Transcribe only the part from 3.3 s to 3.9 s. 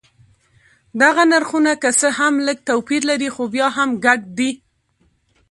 خو بیا هم